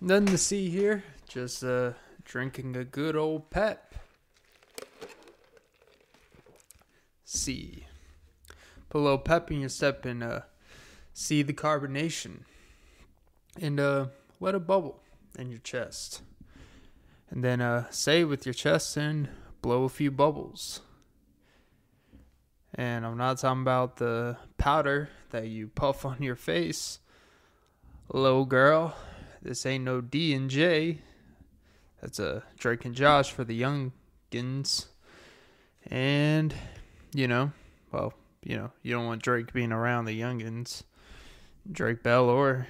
[0.00, 1.04] Nothing to see here.
[1.28, 1.92] Just uh,
[2.24, 3.94] drinking a good old pep.
[7.24, 7.86] See.
[8.88, 10.40] Put a little pep in your step and uh,
[11.12, 12.40] see the carbonation.
[13.60, 14.06] And uh,
[14.38, 15.00] let it bubble
[15.38, 16.22] in your chest.
[17.30, 19.28] And then uh, say with your chest and
[19.62, 20.80] blow a few bubbles.
[22.74, 26.98] And I'm not talking about the powder that you puff on your face.
[28.08, 28.94] Little girl,
[29.46, 30.98] this ain't no D and J.
[32.02, 34.86] That's a Drake and Josh for the youngins.
[35.88, 36.52] And,
[37.14, 37.52] you know,
[37.92, 40.82] well, you know, you don't want Drake being around the youngins.
[41.70, 42.66] Drake Bell or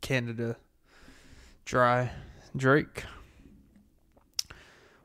[0.00, 0.56] Canada
[1.64, 2.10] Dry
[2.56, 3.04] Drake.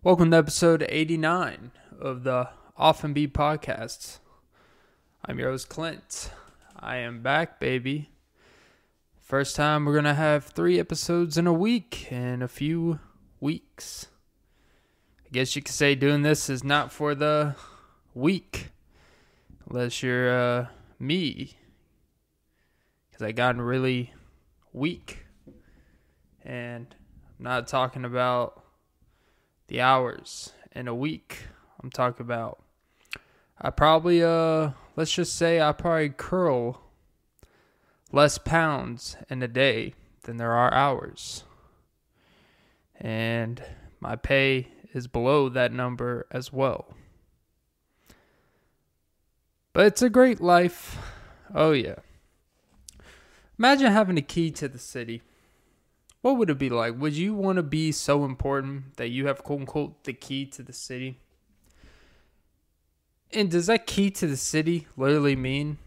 [0.02, 4.17] Welcome to episode 89 of the Often Be podcasts.
[5.23, 6.31] I'm your host, Clint.
[6.75, 8.09] I am back, baby.
[9.29, 12.99] First time we're going to have three episodes in a week in a few
[13.39, 14.08] weeks.
[15.23, 17.55] I guess you could say doing this is not for the
[18.16, 18.72] weak,
[19.69, 20.66] unless you're uh,
[20.97, 21.59] me.
[23.11, 24.16] Because I gotten really
[24.73, 25.27] weak.
[26.44, 26.95] And
[27.38, 28.63] I'm not talking about
[29.67, 31.44] the hours in a week.
[31.83, 32.63] I'm talking about
[33.61, 36.88] I probably uh let's just say I probably curl
[38.11, 39.93] less pounds in a day
[40.23, 41.43] than there are hours.
[42.99, 43.63] And
[43.99, 46.93] my pay is below that number as well.
[49.73, 50.97] But it's a great life.
[51.53, 51.95] Oh yeah.
[53.57, 55.21] Imagine having a key to the city.
[56.21, 56.99] What would it be like?
[56.99, 60.63] Would you want to be so important that you have quote unquote the key to
[60.63, 61.17] the city?
[63.31, 65.77] And does that key to the city literally mean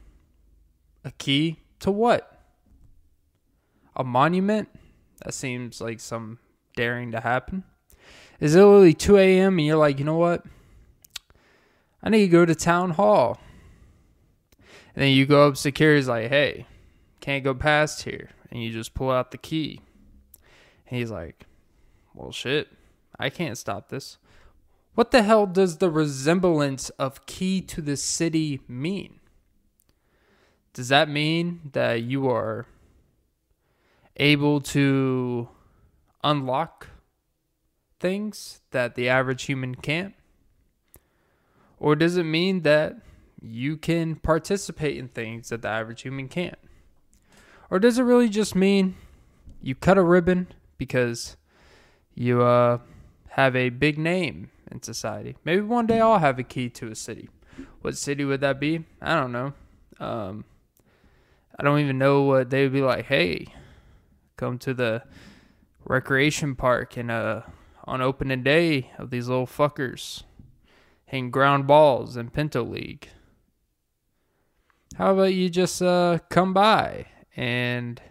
[1.05, 2.41] a key to what?
[3.95, 4.69] A monument?
[5.25, 6.39] That seems like some
[6.75, 7.65] daring to happen.
[8.41, 9.59] Is it literally 2 a.m.
[9.59, 10.45] and you're like, you know what?
[12.03, 13.39] I need to go to town hall.
[14.95, 16.67] And then you go up security's like, hey,
[17.21, 18.31] can't go past here.
[18.51, 19.81] And you just pull out the key.
[20.89, 21.47] And he's like,
[22.15, 22.69] well, shit,
[23.19, 24.19] I can't stop this.
[24.95, 29.21] What the hell does the resemblance of key to the city mean?
[30.73, 32.67] Does that mean that you are
[34.17, 35.49] able to
[36.25, 36.89] unlock
[38.01, 40.15] things that the average human can't?
[41.79, 42.97] Or does it mean that
[43.41, 46.59] you can participate in things that the average human can't?
[47.71, 48.95] Or does it really just mean
[49.61, 51.37] you cut a ribbon because
[52.15, 52.79] you uh,
[53.31, 55.37] have a big name in society.
[55.45, 57.29] Maybe one day I'll have a key to a city.
[57.81, 58.85] What city would that be?
[59.01, 59.53] I don't know.
[60.01, 60.45] Um,
[61.63, 63.05] I don't even know what they would be like.
[63.05, 63.47] Hey,
[64.37, 65.05] come to the
[65.85, 67.43] recreation park and uh
[67.85, 70.25] on opening day of these little fuckers
[71.07, 73.11] hang ground balls in Pinto League.
[74.97, 77.07] How about you just uh come by
[77.37, 78.03] and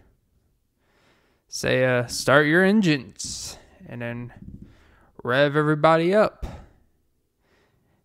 [1.49, 4.31] say uh start your engines and then
[5.25, 6.45] rev everybody up,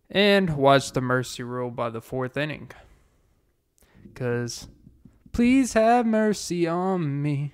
[0.09, 2.69] and watch the mercy rule by the fourth inning.
[4.03, 4.67] Because,
[5.37, 7.53] please have mercy on me.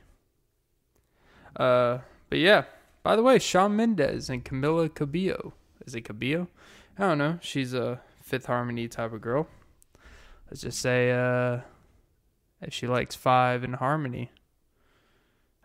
[1.54, 1.98] Uh,
[2.30, 2.64] but yeah,
[3.04, 5.54] by the way, Shawn Mendes and Camila Cabello.
[5.86, 6.48] Is it Cabello?
[6.98, 7.40] I don't know.
[7.42, 9.50] She's a Fifth Harmony type of girl.
[10.50, 11.60] Let's just say, uh,
[12.62, 14.32] if she likes five in harmony.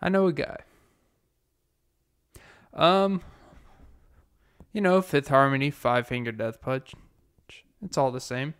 [0.03, 0.59] I know a guy.
[2.75, 3.23] Um,
[4.73, 6.95] you know, Fifth Harmony, Five Finger Death Punch.
[7.81, 8.55] It's all the same.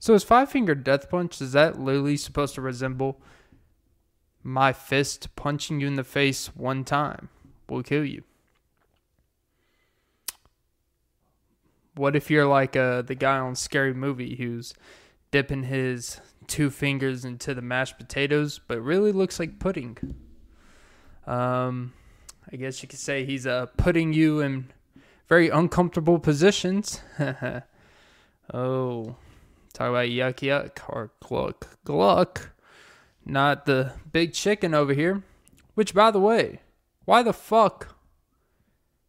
[0.00, 3.20] So is Five Finger Death Punch, is that literally supposed to resemble
[4.42, 7.28] my fist punching you in the face one time
[7.68, 8.24] will kill you?
[11.96, 14.72] What if you're like uh, the guy on Scary Movie who's
[15.30, 19.98] dipping his two fingers into the mashed potatoes, but really looks like pudding?
[21.26, 21.92] Um,
[22.50, 24.72] I guess you could say he's uh, putting you in
[25.28, 27.02] very uncomfortable positions.
[28.54, 29.16] oh,
[29.72, 32.50] talk about yuck yuck or gluck gluck.
[33.24, 35.22] Not the big chicken over here.
[35.74, 36.60] Which, by the way,
[37.04, 37.96] why the fuck?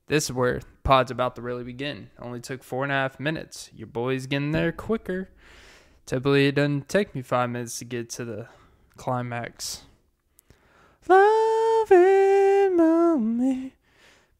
[0.07, 2.09] This is where pod's about to really begin.
[2.19, 3.69] Only took four and a half minutes.
[3.73, 5.29] Your boy's getting there quicker.
[6.05, 8.47] Typically, it doesn't take me five minutes to get to the
[8.97, 9.83] climax.
[11.07, 12.77] Loving
[13.37, 13.73] me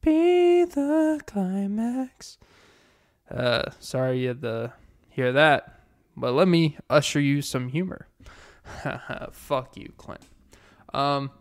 [0.02, 2.38] be the climax.
[3.30, 4.74] Uh, sorry you had to
[5.10, 5.81] hear that,
[6.22, 8.08] but let me usher you some humor.
[9.32, 10.22] Fuck you, Clint.
[10.94, 11.32] Um,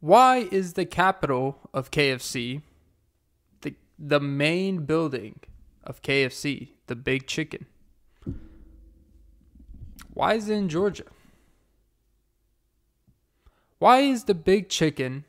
[0.00, 2.60] Why is the capital of KFC
[3.62, 5.40] the the main building
[5.82, 7.64] of KFC, the Big Chicken?
[10.12, 11.04] Why is it in Georgia?
[13.78, 15.24] Why is the Big Chicken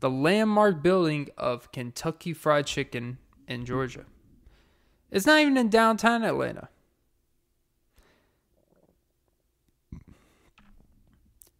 [0.00, 4.06] the landmark building of Kentucky Fried Chicken in Georgia?
[5.10, 6.68] It's not even in downtown Atlanta.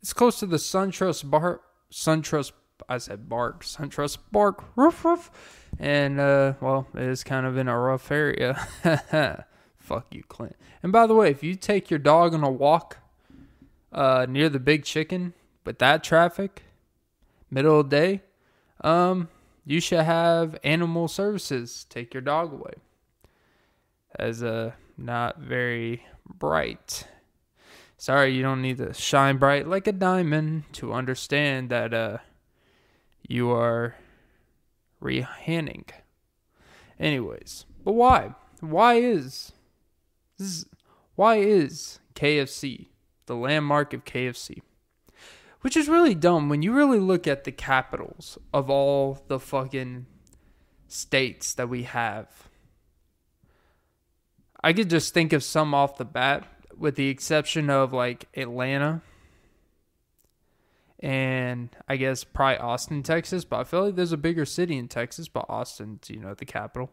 [0.01, 1.61] It's close to the SunTrust Bar,
[1.93, 2.53] SunTrust.
[2.89, 5.31] I said bark, SunTrust bark, roof roof,
[5.79, 8.55] and uh, well, it is kind of in a rough area.
[9.77, 10.57] Fuck you, Clint.
[10.83, 12.99] And by the way, if you take your dog on a walk
[13.93, 15.35] uh, near the Big Chicken
[15.65, 16.63] with that traffic,
[17.51, 18.23] middle of the day,
[18.83, 19.29] um,
[19.67, 22.75] you should have animal services take your dog away.
[24.17, 27.07] As a uh, not very bright
[28.01, 32.19] Sorry, you don't need to shine bright like a diamond to understand that uh,
[33.27, 33.97] you are
[35.03, 35.89] rehanning.
[37.01, 38.37] Anyways, but why?
[38.61, 39.51] Why is?
[40.39, 40.67] Is,
[41.17, 42.87] why is KFC
[43.27, 44.61] the landmark of KFC?
[45.63, 50.07] Which is really dumb when you really look at the capitals of all the fucking
[50.87, 52.48] states that we have.
[54.63, 56.45] I could just think of some off the bat
[56.77, 59.03] with the exception of like Atlanta
[61.01, 63.45] and I guess probably Austin, Texas.
[63.45, 66.45] But I feel like there's a bigger city in Texas, but Austin's, you know, the
[66.45, 66.91] capital.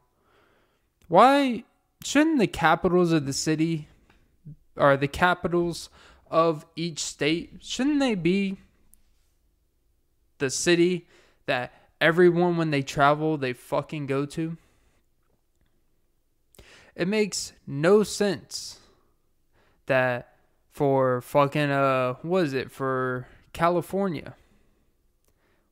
[1.07, 1.63] Why
[2.03, 3.87] shouldn't the capitals of the city
[4.75, 5.89] or the capitals
[6.29, 8.57] of each state, shouldn't they be
[10.39, 11.07] the city
[11.45, 11.71] that
[12.01, 14.57] everyone, when they travel, they fucking go to?
[16.95, 18.79] It makes no sense
[19.85, 20.35] that
[20.71, 24.35] for fucking uh what is it for California?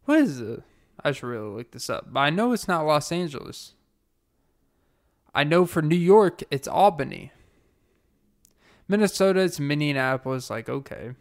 [0.05, 0.63] What is it?
[1.03, 2.13] I should really look this up.
[2.13, 3.73] But I know it's not Los Angeles.
[5.33, 7.31] I know for New York it's Albany.
[8.87, 11.13] Minnesota it's Minneapolis, like okay.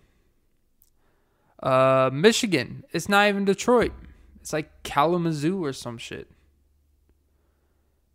[1.63, 3.93] Uh Michigan, it's not even Detroit.
[4.41, 6.29] It's like Kalamazoo or some shit.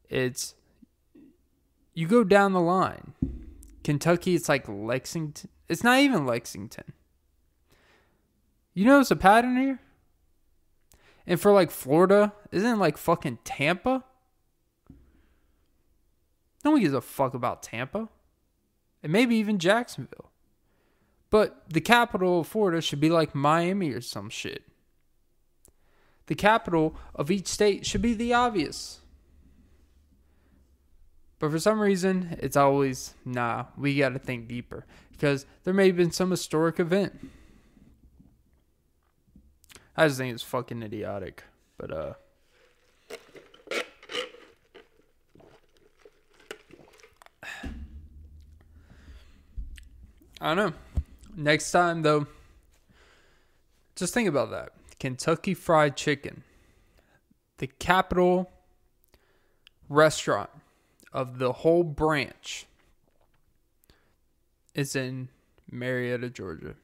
[0.10, 0.54] It's
[1.98, 3.16] you go down the line.
[3.84, 5.50] Kentucky, it's like Lexington.
[5.68, 6.94] It's not even Lexington.
[8.76, 9.80] You notice a pattern here?
[11.26, 14.04] And for like Florida, isn't it like fucking Tampa?
[16.64, 18.10] No one gives a fuck about Tampa.
[19.02, 20.30] And maybe even Jacksonville.
[21.32, 24.62] But the capital of Florida should be like Miami or some shit.
[26.28, 29.00] The capital of each state should be the obvious.
[31.40, 34.86] But for some reason, it's always, nah, we got to think deeper.
[35.12, 37.30] Because there may have been some historic event.
[39.96, 41.44] I just think it's fucking idiotic.
[41.78, 42.14] But, uh.
[50.40, 50.74] I don't know.
[51.36, 52.28] Next time, though,
[53.96, 54.70] just think about that.
[55.00, 56.44] Kentucky Fried Chicken,
[57.58, 58.52] the capital
[59.90, 60.50] restaurant
[61.14, 62.66] of the whole branch
[64.76, 65.30] is in
[65.72, 66.76] Marietta, Georgia.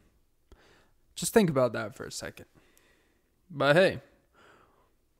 [1.16, 2.46] Just think about that for a second.
[3.50, 4.02] But hey,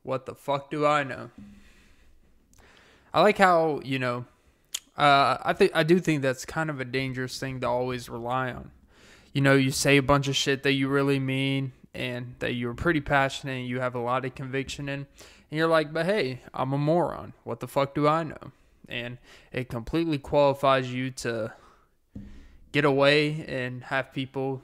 [0.02, 1.30] what the fuck do I know?
[3.12, 4.24] I like how, you know,
[4.96, 8.50] uh, I think I do think that's kind of a dangerous thing to always rely
[8.50, 8.72] on.
[9.32, 12.74] You know, you say a bunch of shit that you really mean and that you're
[12.74, 15.06] pretty passionate and you have a lot of conviction in,
[15.50, 17.34] and you're like, but hey, I'm a moron.
[17.44, 18.52] What the fuck do I know?
[18.88, 19.18] And
[19.52, 21.52] it completely qualifies you to
[22.72, 24.62] get away and have people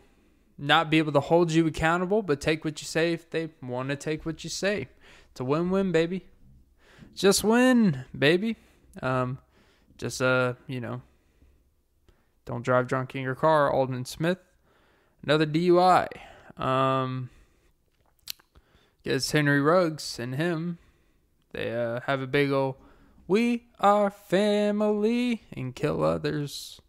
[0.59, 3.89] not be able to hold you accountable, but take what you say if they want
[3.89, 4.89] to take what you say.
[5.31, 6.27] It's a win-win, baby.
[7.15, 8.57] Just win, baby.
[9.03, 9.39] Um,
[9.97, 11.03] just uh, you know,
[12.45, 14.39] don't drive drunk in your car, Aldon Smith.
[15.23, 16.09] Another DUI.
[16.57, 17.31] Um,
[19.05, 20.79] guess Henry Ruggs and him,
[21.53, 22.77] they uh, have a big old
[23.31, 26.81] we are family and kill others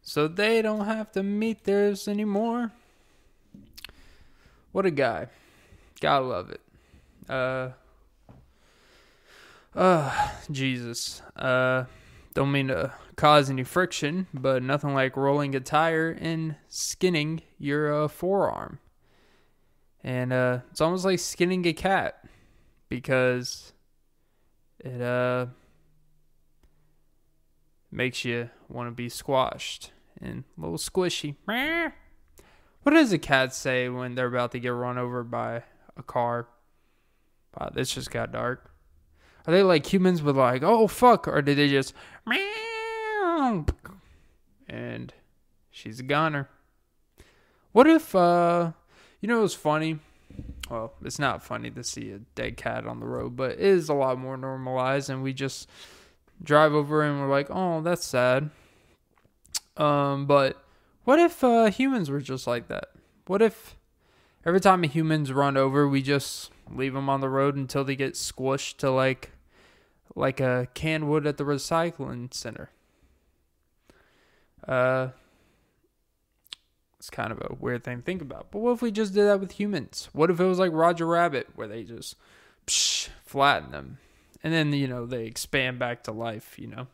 [0.00, 2.72] so they don't have to meet theirs anymore.
[4.72, 5.26] What a guy.
[6.00, 6.62] Gotta love it.
[7.28, 7.72] Uh,
[9.76, 11.20] uh, Jesus.
[11.36, 11.84] Uh,
[12.32, 18.04] don't mean to cause any friction, but nothing like rolling a tire and skinning your
[18.04, 18.78] uh, forearm.
[20.02, 22.24] And uh, it's almost like skinning a cat
[22.88, 23.73] because
[24.84, 25.46] it uh
[27.90, 31.36] makes you want to be squashed and a little squishy.
[32.82, 35.62] What does a cat say when they're about to get run over by
[35.96, 36.48] a car?
[37.58, 38.70] Wow, this just got dark.
[39.46, 41.94] Are they like humans with like, oh fuck, or did they just
[42.26, 43.64] meow?
[44.68, 45.14] And
[45.70, 46.50] she's a goner.
[47.72, 48.72] What if uh
[49.22, 49.98] you know it's funny?
[50.70, 53.88] Well, it's not funny to see a dead cat on the road, but it is
[53.88, 55.68] a lot more normalized and we just
[56.42, 58.50] drive over and we're like, "Oh, that's sad."
[59.76, 60.62] Um, but
[61.04, 62.88] what if uh, humans were just like that?
[63.26, 63.76] What if
[64.44, 67.96] every time a human's run over, we just leave them on the road until they
[67.96, 69.32] get squished to like
[70.14, 72.70] like a canned wood at the recycling center?
[74.66, 75.08] Uh,
[77.04, 78.46] it's kind of a weird thing to think about.
[78.50, 80.08] But what if we just did that with humans?
[80.14, 82.16] What if it was like Roger Rabbit, where they just
[82.66, 83.98] psh, flatten them,
[84.42, 86.58] and then you know they expand back to life?
[86.58, 86.86] You know.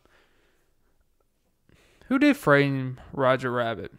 [2.09, 3.93] Who did frame Roger Rabbit?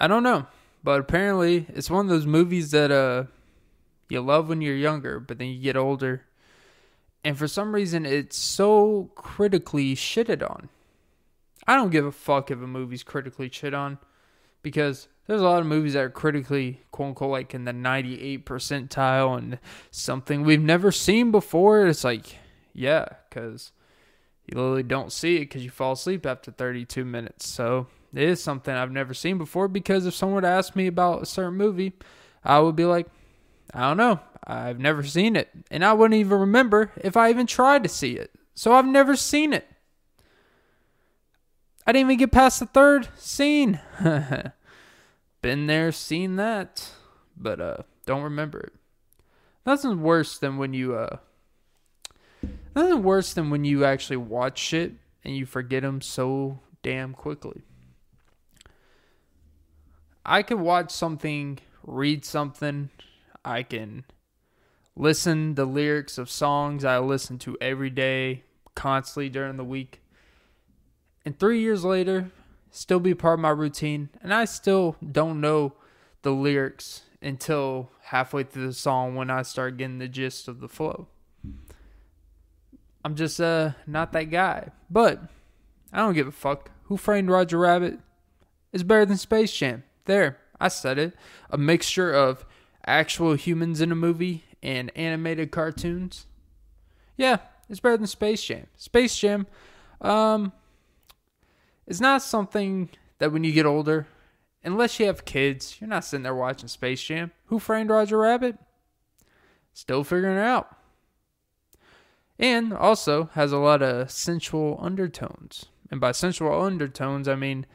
[0.00, 0.46] I don't know,
[0.82, 3.30] but apparently it's one of those movies that uh
[4.08, 6.24] you love when you're younger, but then you get older,
[7.22, 10.70] and for some reason it's so critically shitted on.
[11.66, 13.98] I don't give a fuck if a movie's critically shit on,
[14.62, 18.46] because there's a lot of movies that are critically quote unquote like in the 98
[18.46, 19.58] percentile and
[19.90, 21.86] something we've never seen before.
[21.86, 22.36] It's like,
[22.72, 23.72] yeah, because
[24.46, 27.48] you literally don't see it because you fall asleep after 32 minutes.
[27.48, 31.22] So it is something I've never seen before because if someone would ask me about
[31.22, 31.94] a certain movie,
[32.44, 33.08] I would be like,
[33.74, 34.20] I don't know.
[34.46, 35.50] I've never seen it.
[35.70, 38.30] And I wouldn't even remember if I even tried to see it.
[38.54, 39.68] So I've never seen it.
[41.86, 43.80] I didn't even get past the third scene.
[45.42, 46.90] Been there, seen that,
[47.36, 47.76] but uh
[48.06, 48.72] don't remember it.
[49.64, 51.18] Nothing's worse than when you uh
[52.74, 54.92] Nothing worse than when you actually watch shit
[55.24, 57.62] and you forget them so damn quickly.
[60.26, 62.90] I can watch something, read something,
[63.44, 64.04] I can
[64.94, 70.02] listen the lyrics of songs I listen to every day, constantly during the week.
[71.26, 72.30] And 3 years later,
[72.70, 75.74] still be part of my routine and I still don't know
[76.22, 80.68] the lyrics until halfway through the song when I start getting the gist of the
[80.68, 81.08] flow.
[83.04, 84.70] I'm just uh not that guy.
[84.90, 85.20] But
[85.92, 86.70] I don't give a fuck.
[86.84, 87.98] Who framed Roger Rabbit
[88.72, 89.84] is better than Space Jam.
[90.04, 91.14] There, I said it.
[91.50, 92.44] A mixture of
[92.86, 96.26] actual humans in a movie and animated cartoons.
[97.16, 98.66] Yeah, it's better than Space Jam.
[98.76, 99.46] Space Jam,
[100.00, 100.52] um,
[101.86, 104.06] is not something that when you get older,
[104.64, 107.32] unless you have kids, you're not sitting there watching Space Jam.
[107.46, 108.58] Who framed Roger Rabbit?
[109.72, 110.76] Still figuring it out
[112.38, 115.66] and also has a lot of sensual undertones.
[115.90, 117.66] And by sensual undertones, I mean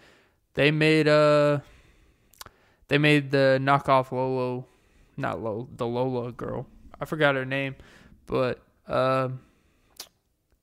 [0.54, 1.60] they made uh
[2.88, 4.66] they made the knockoff Lolo,
[5.16, 6.68] not Lolo, the Lola girl.
[7.00, 7.76] I forgot her name,
[8.28, 9.30] but uh,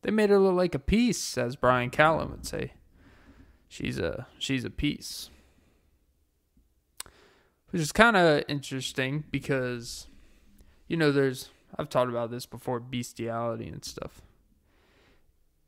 [0.02, 2.74] they made her look like a piece, as Bryan Callen would say.
[3.68, 5.30] She's a she's a piece,
[7.70, 10.06] which is kind of interesting because
[10.86, 14.22] you know there's I've talked about this before bestiality and stuff.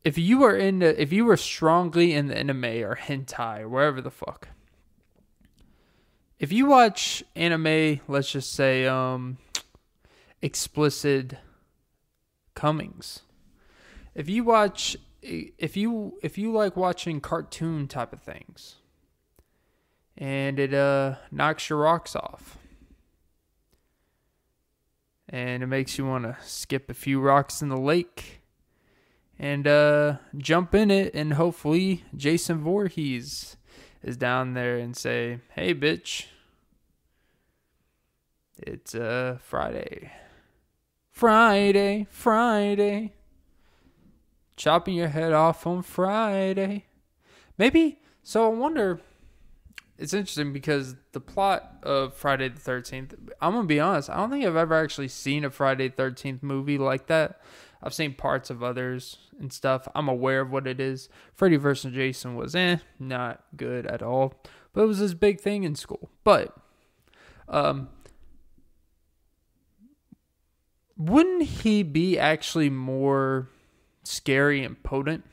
[0.02, 4.00] If you were into if you were strongly in the anime or hentai or wherever
[4.00, 4.48] the fuck.
[6.38, 9.36] If you watch anime, let's just say um
[10.40, 11.34] explicit
[12.54, 13.20] comings.
[14.14, 18.76] If you watch if you if you like watching cartoon type of things
[20.16, 22.58] and it uh knocks your rocks off
[25.28, 28.40] and it makes you want to skip a few rocks in the lake
[29.40, 33.56] and uh, jump in it, and hopefully Jason Voorhees
[34.02, 36.26] is down there and say, "Hey, bitch,
[38.58, 40.12] it's uh Friday,
[41.10, 43.14] Friday, Friday,
[44.60, 46.84] chopping your head off on Friday."
[47.56, 48.52] Maybe so.
[48.52, 49.00] I wonder
[50.00, 53.14] it's interesting because the plot of Friday the Thirteenth.
[53.40, 54.08] I'm gonna be honest.
[54.08, 57.40] I don't think I've ever actually seen a Friday the Thirteenth movie like that.
[57.82, 59.86] I've seen parts of others and stuff.
[59.94, 61.08] I'm aware of what it is.
[61.34, 61.92] Freddy vs.
[61.92, 64.34] Jason was eh, not good at all.
[64.72, 66.10] But it was this big thing in school.
[66.24, 66.56] But
[67.48, 67.88] um
[70.96, 73.48] wouldn't he be actually more
[74.10, 75.24] scary and potent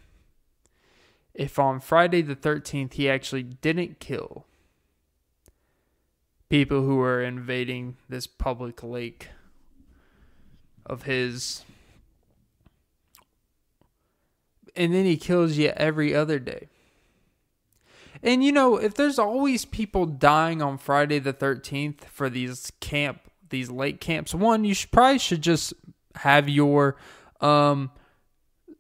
[1.34, 4.46] if on Friday the 13th he actually didn't kill
[6.50, 9.30] people who were invading this public lake
[10.86, 11.64] of his.
[14.76, 16.70] And then he kills you every other day.
[18.24, 23.22] And you know, if there's always people dying on Friday the 13th for these camp
[23.50, 25.74] these late camps, one you should probably should just
[26.16, 26.98] have your
[27.42, 27.92] um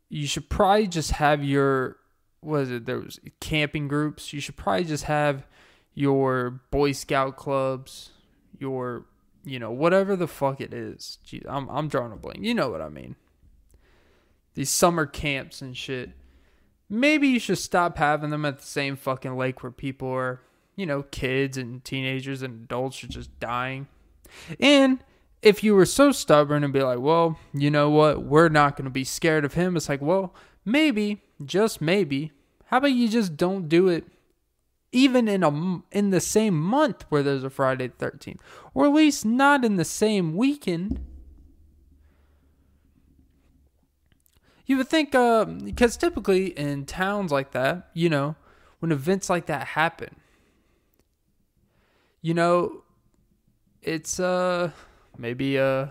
[0.10, 1.98] you should probably just have your
[2.42, 4.34] was it there was camping groups.
[4.34, 5.46] You should probably just have
[5.94, 8.12] your Boy Scout clubs,
[8.58, 9.06] your
[9.44, 11.20] you know, whatever the fuck it is.
[11.26, 12.40] Jeez, I'm I'm drawing a blank.
[12.42, 13.16] You know what I mean.
[14.54, 16.12] These summer camps and shit
[16.90, 20.42] maybe you should stop having them at the same fucking lake where people are,
[20.76, 23.88] you know, kids and teenagers and adults are just dying.
[24.60, 25.00] And
[25.42, 28.86] if you were so stubborn and be like, well, you know what, we're not going
[28.86, 30.34] to be scared of him, it's like, well,
[30.66, 32.32] maybe, just maybe,
[32.66, 34.06] how about you just don't do it
[34.92, 38.40] even in a in the same month where there's a Friday the 13th,
[38.74, 41.00] or at least not in the same weekend.
[44.66, 48.36] You would think, because typically in towns like that, you know,
[48.80, 50.16] when events like that happen,
[52.22, 52.84] you know,
[53.82, 54.72] it's uh
[55.18, 55.88] maybe uh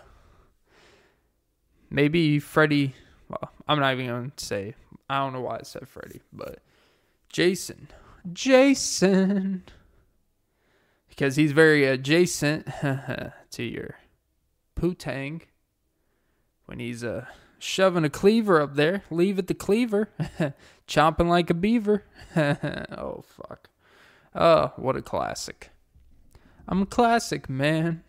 [1.90, 2.94] maybe Freddie.
[3.28, 4.74] Well, I'm not even gonna say.
[5.08, 6.60] I don't know why I said Freddie, but
[7.30, 7.88] Jason,
[8.32, 9.64] Jason,
[11.08, 12.66] because he's very adjacent
[13.50, 13.98] to your
[14.74, 15.42] poo-tang
[16.66, 17.26] when he's uh
[17.58, 19.02] shoving a cleaver up there.
[19.10, 20.08] Leave it the cleaver.
[20.88, 22.04] Chomping like a beaver.
[22.36, 23.68] oh, fuck.
[24.34, 25.70] Oh, what a classic.
[26.68, 28.02] I'm a classic, man.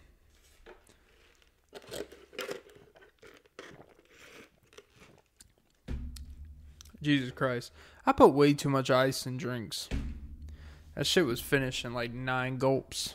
[7.01, 7.71] Jesus Christ.
[8.05, 9.87] I put way too much ice in drinks.
[10.95, 13.13] That shit was finished in like nine gulps.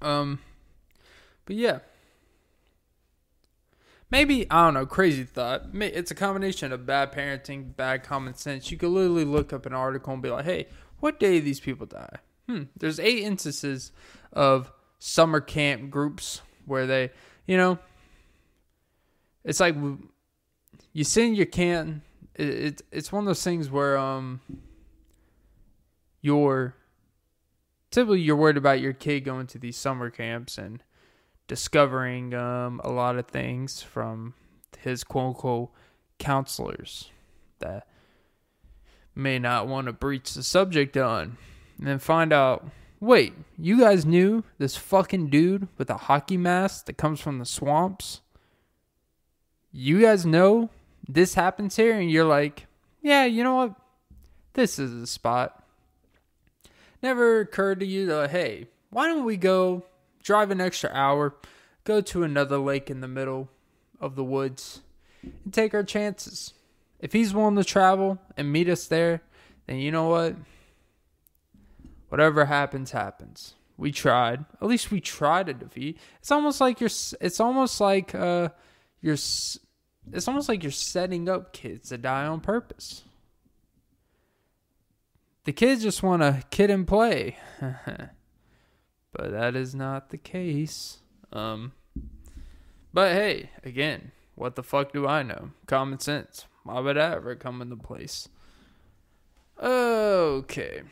[0.00, 0.38] Um,
[1.44, 1.80] but yeah
[4.10, 5.66] maybe I don't know, crazy thought.
[5.74, 8.70] It's a combination of bad parenting, bad common sense.
[8.70, 10.66] You could literally look up an article and be like, "Hey,
[10.98, 12.16] what day these people die?"
[12.48, 12.64] Hmm.
[12.76, 13.92] There's eight instances
[14.32, 17.10] of summer camp groups where they,
[17.50, 17.80] you know,
[19.42, 19.74] it's like
[20.92, 22.02] you send your can.
[22.36, 24.40] It's it's one of those things where um,
[26.20, 26.76] you're
[27.90, 30.84] typically you're worried about your kid going to these summer camps and
[31.48, 34.34] discovering um, a lot of things from
[34.78, 35.70] his quote unquote
[36.20, 37.10] counselors
[37.58, 37.88] that
[39.12, 41.36] may not want to breach the subject on.
[41.78, 46.86] And then find out wait, you guys knew this fucking dude with a hockey mask
[46.86, 48.20] that comes from the swamps?
[49.72, 50.70] You guys know
[51.08, 51.98] this happens here?
[51.98, 52.66] And you're like,
[53.02, 53.74] yeah, you know what?
[54.52, 55.64] This is a spot.
[57.02, 59.84] Never occurred to you that, hey, why don't we go
[60.22, 61.34] drive an extra hour,
[61.84, 63.48] go to another lake in the middle
[64.00, 64.80] of the woods,
[65.22, 66.52] and take our chances.
[66.98, 69.22] If he's willing to travel and meet us there,
[69.66, 70.36] then you know what?
[72.10, 73.54] Whatever happens, happens.
[73.76, 74.44] We tried.
[74.60, 75.98] At least we tried to defeat.
[76.18, 76.90] It's almost like you're.
[77.20, 78.50] It's almost like uh,
[79.00, 79.14] you're.
[79.14, 83.04] It's almost like you're setting up kids to die on purpose.
[85.44, 87.38] The kids just want to kid and play.
[87.60, 90.98] but that is not the case.
[91.32, 91.72] Um,
[92.92, 95.52] but hey, again, what the fuck do I know?
[95.66, 96.46] Common sense.
[96.64, 98.28] Why would I ever come into place?
[99.62, 100.82] Okay.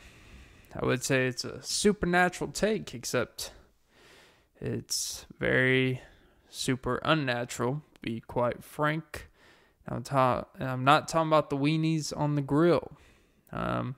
[0.75, 3.51] I would say it's a supernatural take, except
[4.59, 6.01] it's very
[6.49, 9.29] super unnatural, be quite frank.
[9.87, 12.91] I'm, ta- I'm not talking about the weenies on the grill.
[13.51, 13.95] Um,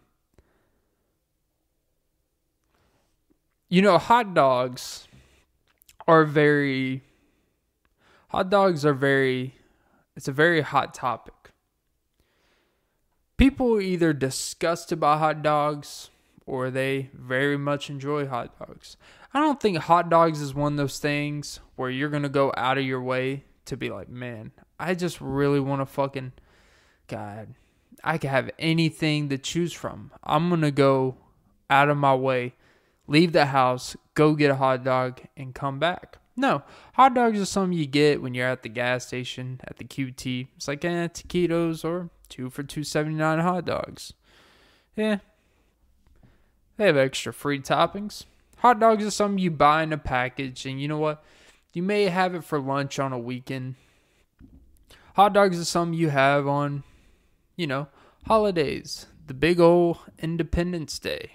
[3.72, 5.08] You know, hot dogs
[6.06, 7.04] are very
[8.28, 9.56] hot dogs are very
[10.14, 11.52] it's a very hot topic.
[13.38, 16.11] People either disgusted by hot dogs
[16.46, 18.98] or they very much enjoy hot dogs.
[19.34, 22.54] I don't think hot dogs is one of those things where you're going to go
[22.58, 26.34] out of your way to be like, man, I just really want to fucking,
[27.08, 27.56] God,
[28.04, 30.12] I could have anything to choose from.
[30.24, 31.16] I'm going to go
[31.70, 32.54] out of my way
[33.12, 36.18] leave the house, go get a hot dog, and come back.
[36.38, 39.84] No, hot dogs are something you get when you're at the gas station at the
[39.84, 40.48] QT.
[40.56, 44.14] It's like eh, taquitos or two for two seventy nine hot dogs.
[44.96, 45.18] Yeah,
[46.78, 48.26] they have extra free toppings.
[48.58, 51.24] Hot dogs are something you buy in a package, and you know what?
[51.74, 53.76] You may have it for lunch on a weekend.
[55.16, 56.84] Hot dogs are something you have on,
[57.56, 57.88] you know,
[58.28, 59.08] holidays.
[59.28, 61.32] The big old Independence Day.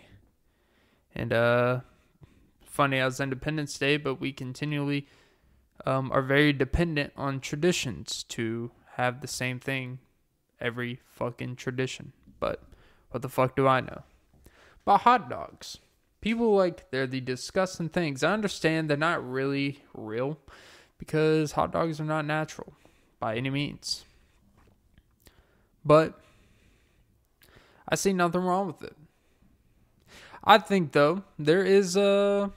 [1.14, 1.81] And uh,
[2.64, 5.07] funny as Independence Day, but we continually
[5.85, 9.99] um, are very dependent on traditions to have the same thing
[10.61, 12.12] every fucking tradition.
[12.38, 12.62] But
[13.11, 14.03] what the fuck do I know?
[14.87, 15.79] About hot dogs.
[16.20, 18.22] People like they're the disgusting things.
[18.22, 20.38] I understand they're not really real
[20.99, 22.72] because hot dogs are not natural
[23.18, 24.05] by any means.
[25.85, 26.20] But
[27.88, 28.96] I see nothing wrong with it.
[30.42, 32.53] I think though there is a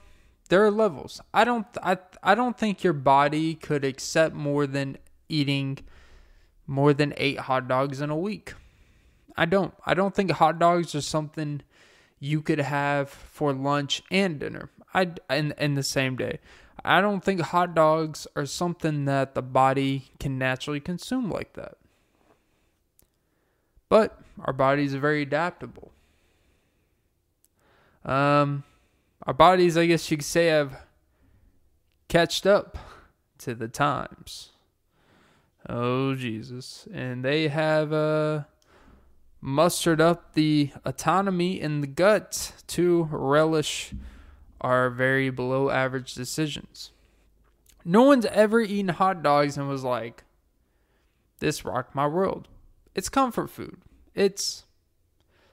[0.50, 1.22] there are levels.
[1.34, 5.80] I don't I I don't think your body could accept more than eating
[6.66, 8.54] more than 8 hot dogs in a week.
[9.36, 9.74] I don't.
[9.86, 11.62] I don't think hot dogs are something
[12.20, 14.70] you could have for lunch and dinner.
[14.94, 16.40] I in in the same day.
[16.84, 21.78] I don't think hot dogs are something that the body can naturally consume like that.
[23.90, 25.92] But our bodies are very adaptable.
[28.06, 28.64] Um,
[29.24, 30.78] our bodies, I guess you could say, have
[32.08, 32.78] catched up
[33.40, 34.50] to the times.
[35.68, 36.88] Oh Jesus!
[36.94, 38.44] And they have uh,
[39.42, 43.94] mustered up the autonomy in the gut to relish
[44.62, 46.92] our very below average decisions.
[47.86, 50.24] No one's ever eaten hot dogs and was like,
[51.40, 52.48] "This rocked my world."
[52.94, 53.80] It's comfort food.
[54.14, 54.66] It's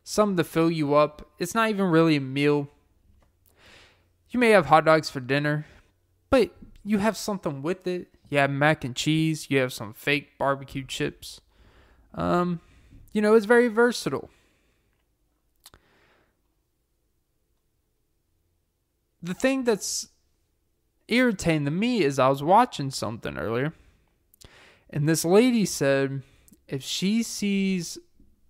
[0.02, 1.30] something to fill you up.
[1.38, 2.68] It's not even really a meal.
[4.30, 5.66] You may have hot dogs for dinner,
[6.30, 6.50] but
[6.84, 8.08] you have something with it.
[8.28, 9.50] You have mac and cheese.
[9.50, 11.40] You have some fake barbecue chips.
[12.14, 12.60] Um,
[13.16, 14.28] you know, it's very versatile.
[19.22, 20.10] The thing that's
[21.08, 23.72] irritating to me is I was watching something earlier,
[24.90, 26.24] and this lady said
[26.68, 27.96] if she sees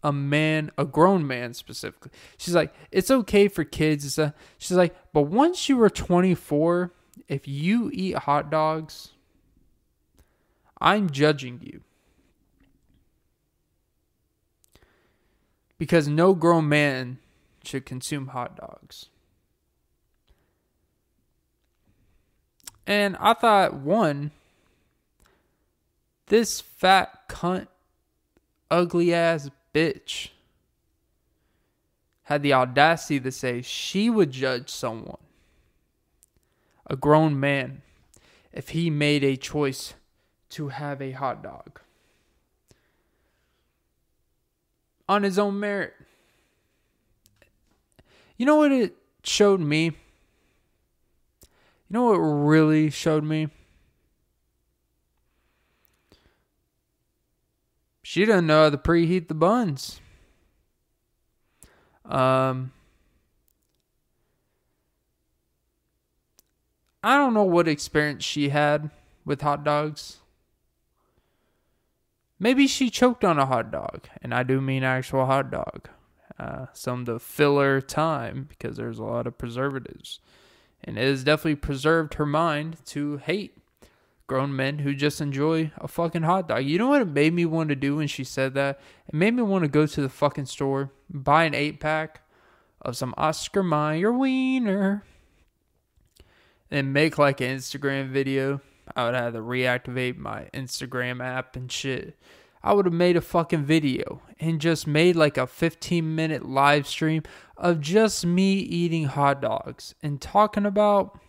[0.03, 4.19] a man, a grown man specifically, she's like, it's okay for kids.
[4.59, 6.93] She's like, but once you are 24,
[7.29, 9.11] if you eat hot dogs,
[10.81, 11.83] I'm judging you.
[15.79, 17.19] Because no grown man
[17.65, 19.07] should consume hot dogs.
[22.87, 24.31] And I thought, one,
[26.27, 27.67] this fat cunt,
[28.71, 30.29] ugly ass bitch
[32.25, 35.19] had the audacity to say she would judge someone,
[36.87, 37.83] a grown man,
[38.53, 39.95] if he made a choice
[40.51, 41.81] to have a hot dog
[45.09, 45.95] on his own merit.
[48.37, 49.85] You know what it showed me?
[49.85, 49.93] You
[51.91, 53.49] know what really showed me?
[58.03, 60.01] She doesn't know how to preheat the buns.
[62.05, 62.73] Um,
[67.03, 68.91] I don't know what experience she had
[69.25, 70.19] with hot dogs.
[72.39, 75.89] Maybe she choked on a hot dog, and I do mean actual hot dog.
[76.39, 80.21] Uh, some of the filler time because there's a lot of preservatives.
[80.85, 83.57] And it has definitely preserved her mind to hate
[84.27, 86.65] grown men who just enjoy a fucking hot dog.
[86.65, 88.81] You know what it made me want to do when she said that?
[89.09, 92.21] It made me want to go to the fucking store, buy an eight pack
[92.83, 95.05] of some Oscar Mayer wiener,
[96.71, 98.61] and make like an Instagram video
[98.95, 102.19] I would have to reactivate my Instagram app and shit.
[102.63, 106.87] I would have made a fucking video and just made like a 15 minute live
[106.87, 107.23] stream
[107.57, 111.21] of just me eating hot dogs and talking about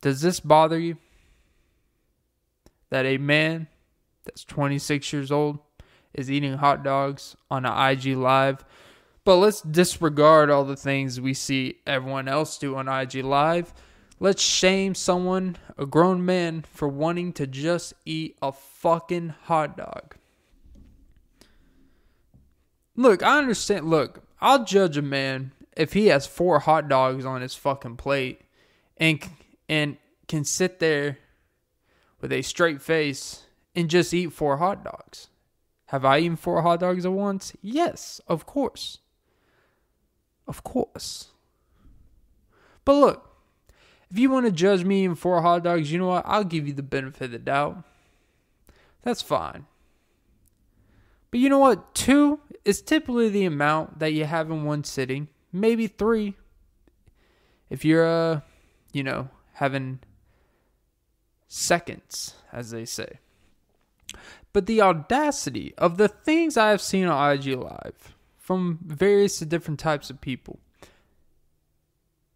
[0.00, 0.96] does this bother you?
[2.90, 3.66] That a man
[4.24, 5.58] that's 26 years old
[6.14, 8.64] is eating hot dogs on an IG live.
[9.24, 13.74] But let's disregard all the things we see everyone else do on IG live
[14.20, 20.16] Let's shame someone, a grown man, for wanting to just eat a fucking hot dog.
[22.96, 23.88] Look, I understand.
[23.88, 28.40] Look, I'll judge a man if he has four hot dogs on his fucking plate
[28.96, 29.24] and
[29.68, 31.18] and can sit there
[32.20, 33.44] with a straight face
[33.76, 35.28] and just eat four hot dogs.
[35.86, 37.52] Have I eaten four hot dogs at once?
[37.62, 38.98] Yes, of course.
[40.48, 41.28] Of course.
[42.84, 43.27] But look,
[44.10, 46.24] if you want to judge me in four hot dogs, you know what?
[46.26, 47.84] I'll give you the benefit of the doubt.
[49.02, 49.66] That's fine.
[51.30, 51.94] But you know what?
[51.94, 55.28] Two is typically the amount that you have in one sitting.
[55.52, 56.36] Maybe three.
[57.68, 58.40] If you're, uh,
[58.92, 60.00] you know, having
[61.48, 63.18] seconds, as they say.
[64.54, 69.78] But the audacity of the things I have seen on IG Live from various different
[69.78, 70.58] types of people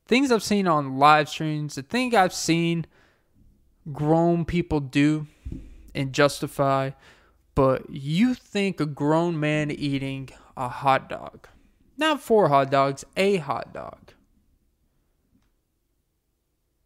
[0.07, 2.87] things I've seen on live streams, the thing I've seen
[3.93, 5.27] grown people do
[5.95, 6.91] and justify,
[7.55, 11.49] but you think a grown man eating a hot dog
[12.03, 14.13] not four hot dogs, a hot dog,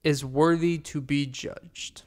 [0.05, 2.03] is worthy to be judged.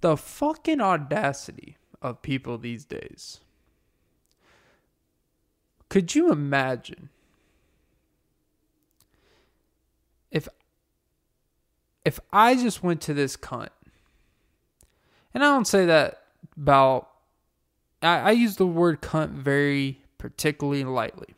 [0.00, 3.40] The fucking audacity of people these days.
[5.88, 7.08] Could you imagine
[10.34, 10.48] if
[12.04, 13.70] if I just went to this cunt,
[15.32, 16.24] and I don't say that
[16.56, 17.08] about
[18.02, 21.34] I, I use the word cunt very particularly lightly.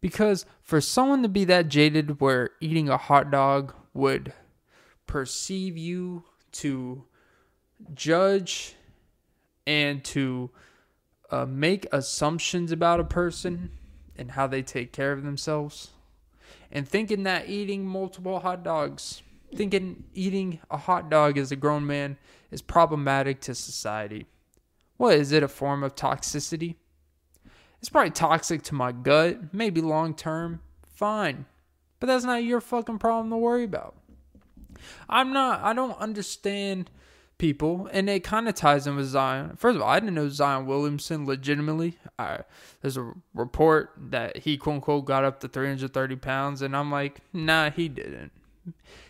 [0.00, 4.32] Because for someone to be that jaded where eating a hot dog would
[5.06, 7.04] perceive you to
[7.94, 8.74] judge
[9.66, 10.50] and to
[11.30, 13.70] uh, make assumptions about a person
[14.16, 15.90] and how they take care of themselves,
[16.70, 19.22] and thinking that eating multiple hot dogs,
[19.54, 22.16] thinking eating a hot dog as a grown man
[22.50, 24.26] is problematic to society.
[24.96, 25.42] What is it?
[25.42, 26.76] A form of toxicity?
[27.80, 30.60] It's probably toxic to my gut, maybe long term.
[30.88, 31.46] Fine.
[32.00, 33.94] But that's not your fucking problem to worry about.
[35.08, 36.90] I'm not, I don't understand
[37.38, 39.56] people, and it kind of ties in with Zion.
[39.56, 41.98] First of all, I didn't know Zion Williamson legitimately.
[42.18, 42.40] I,
[42.80, 47.20] there's a report that he quote unquote got up to 330 pounds, and I'm like,
[47.32, 48.32] nah, he didn't.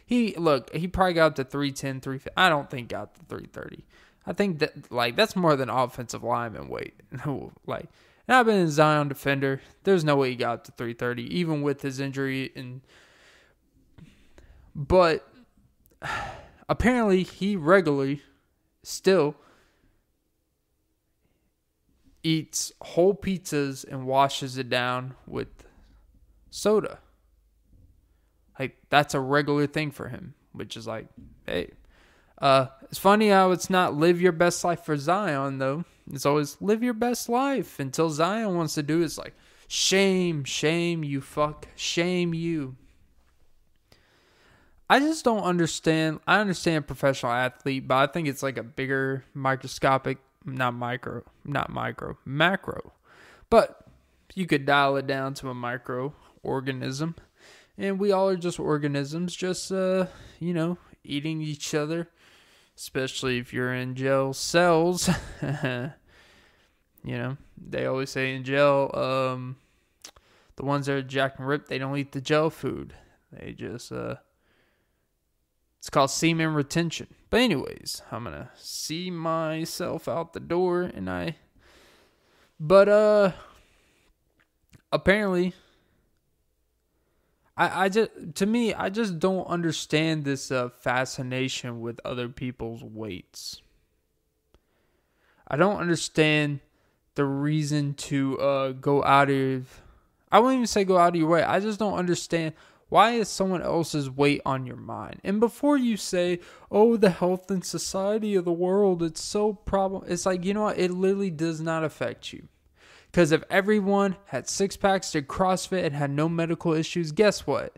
[0.04, 2.30] He look, he probably got up to 310, 350.
[2.36, 3.84] I don't think got to 330.
[4.26, 6.94] I think that like that's more than offensive lineman weight.
[7.66, 7.88] like,
[8.28, 9.60] and I've been a Zion defender.
[9.84, 12.52] There's no way he got to 330, even with his injury.
[12.56, 12.82] And
[14.74, 15.28] but
[16.68, 18.22] apparently, he regularly
[18.82, 19.36] still
[22.22, 25.48] eats whole pizzas and washes it down with
[26.50, 26.98] soda.
[28.58, 31.06] Like that's a regular thing for him, which is like,
[31.46, 31.70] hey,
[32.38, 35.84] uh, it's funny how it's not live your best life for Zion though.
[36.12, 39.02] It's always live your best life until Zion wants to do.
[39.02, 39.34] It's like
[39.68, 42.76] shame, shame you fuck, shame you.
[44.88, 46.20] I just don't understand.
[46.26, 51.70] I understand professional athlete, but I think it's like a bigger microscopic, not micro, not
[51.70, 52.92] micro, macro.
[53.50, 53.84] But
[54.34, 57.16] you could dial it down to a micro organism.
[57.78, 60.06] And we all are just organisms, just uh,
[60.38, 62.08] you know, eating each other
[62.76, 65.08] especially if you're in jail cells.
[65.42, 65.90] you
[67.04, 69.56] know, they always say in jail, um,
[70.56, 72.94] the ones that are jack and rip, they don't eat the jail food.
[73.32, 74.16] They just, uh,
[75.86, 77.06] it's called semen retention.
[77.30, 81.36] But anyways, I'm gonna see myself out the door, and I,
[82.58, 83.30] but uh,
[84.90, 85.54] apparently
[87.56, 92.82] I, I just to me I just don't understand this uh, fascination with other people's
[92.82, 93.62] weights.
[95.46, 96.58] I don't understand
[97.14, 99.82] the reason to uh, go out of
[100.32, 101.44] I won't even say go out of your way.
[101.44, 102.54] I just don't understand
[102.88, 105.20] why is someone else's weight on your mind?
[105.24, 110.04] And before you say, "Oh, the health and society of the world, it's so problem,"
[110.06, 110.78] it's like you know what?
[110.78, 112.48] It literally does not affect you.
[113.10, 117.76] Because if everyone had six packs, did CrossFit, and had no medical issues, guess what?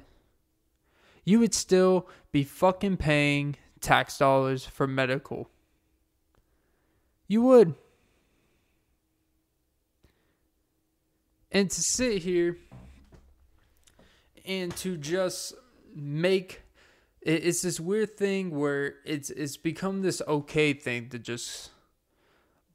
[1.24, 5.48] You would still be fucking paying tax dollars for medical.
[7.28, 7.74] You would.
[11.52, 12.58] And to sit here
[14.48, 15.54] and to just
[15.94, 16.62] make
[17.20, 21.70] it's this weird thing where it's it's become this okay thing to just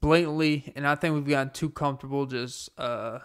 [0.00, 2.26] blatantly, and I think we've gotten too comfortable.
[2.26, 3.20] Just uh,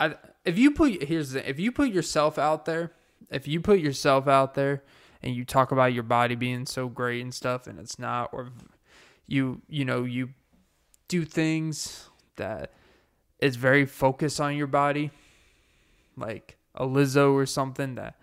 [0.00, 0.14] I
[0.44, 2.92] if you put here's the if you put yourself out there,
[3.30, 4.82] if you put yourself out there
[5.22, 8.50] and you talk about your body being so great and stuff, and it's not, or
[9.26, 10.30] you you know you
[11.08, 12.72] do things that
[13.40, 15.10] is very focused on your body,
[16.16, 18.18] like a Lizzo or something that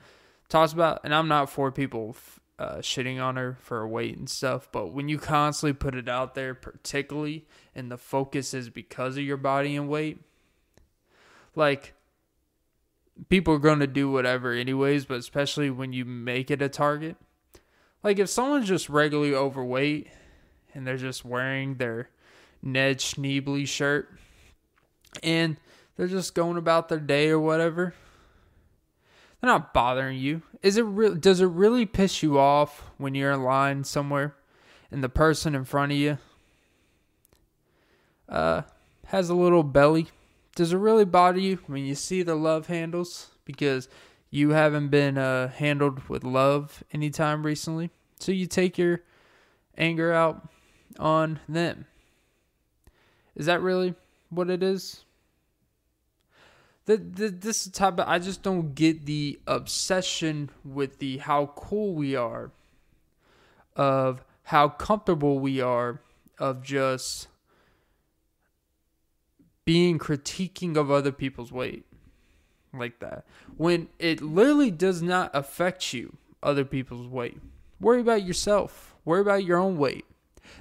[0.49, 1.01] talks about.
[1.03, 2.15] And I'm not for people
[2.60, 4.69] uh, shitting on her for her weight and stuff.
[4.71, 9.23] But when you constantly put it out there, particularly, and the focus is because of
[9.23, 10.19] your body and weight,
[11.56, 11.93] like
[13.29, 17.15] people are going to do whatever anyways, but especially when you make it a target.
[18.03, 20.10] Like if someone's just regularly overweight
[20.73, 22.10] and they're just wearing their
[22.62, 24.10] Ned Schneebly shirt
[25.21, 25.58] and
[25.95, 27.93] they're just going about their day or whatever,
[29.39, 30.41] they're not bothering you.
[30.62, 31.15] Is it real?
[31.15, 34.36] Does it really piss you off when you're in line somewhere,
[34.91, 36.17] and the person in front of you
[38.29, 38.62] uh,
[39.08, 40.08] has a little belly?
[40.56, 43.89] Does it really bother you when you see the love handles because
[44.29, 47.89] you haven't been uh, handled with love anytime recently?
[48.19, 49.01] So you take your
[49.77, 50.47] anger out
[50.99, 51.86] on them.
[53.36, 53.95] Is that really
[54.29, 55.03] what it is?
[56.86, 61.93] The, the, this type of, I just don't get the obsession with the how cool
[61.93, 62.52] we are,
[63.76, 66.02] of how comfortable we are,
[66.38, 67.28] of just
[69.65, 71.86] being critiquing of other people's weight
[72.74, 73.24] like that.
[73.56, 77.39] When it literally does not affect you other people's weight.
[77.80, 78.93] Worry about yourself.
[79.06, 80.06] Worry about your own weight.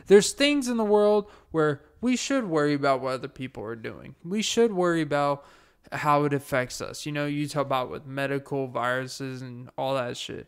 [0.07, 4.15] There's things in the world where we should worry about what other people are doing.
[4.25, 5.45] We should worry about
[5.93, 10.17] how it affects us you know you talk about with medical viruses and all that
[10.17, 10.47] shit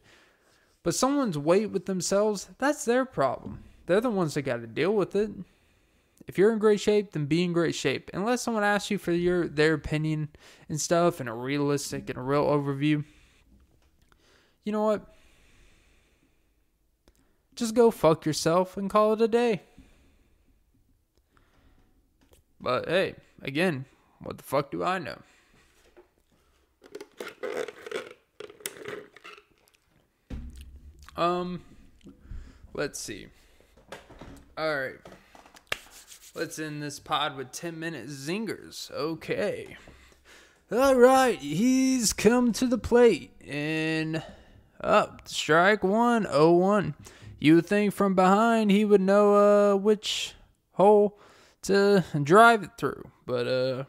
[0.83, 4.95] but someone's weight with themselves that's their problem they're the ones that got to deal
[4.95, 5.31] with it
[6.27, 8.11] if you're in great shape, then be in great shape.
[8.15, 10.29] Unless someone asks you for your their opinion
[10.69, 13.05] and stuff and a realistic and a real overview,
[14.65, 15.07] you know what?
[17.55, 19.63] Just go fuck yourself and call it a day.
[22.61, 23.85] But hey, again,
[24.21, 25.19] what the fuck do I know?
[31.17, 31.63] Um,
[32.73, 33.29] let's see.
[34.59, 34.95] All right.
[36.35, 38.91] Let's end this pod with 10 minute zingers.
[38.91, 39.77] Okay.
[40.73, 44.23] All right, he's come to the plate and
[44.81, 45.29] up.
[45.29, 46.95] strike one, oh one.
[47.39, 50.35] You would think from behind he would know uh which
[50.73, 51.21] hole
[51.63, 53.85] to drive it through, but uh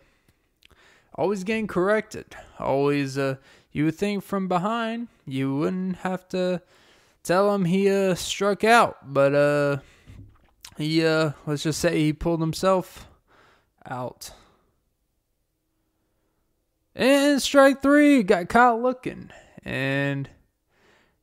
[1.15, 2.35] always getting corrected.
[2.59, 3.35] Always uh
[3.71, 6.61] you would think from behind you wouldn't have to
[7.23, 9.77] tell him he uh struck out, but uh
[10.77, 13.07] he uh let's just say he pulled himself
[13.85, 14.31] out.
[16.95, 19.31] And strike three got caught looking.
[19.63, 20.29] And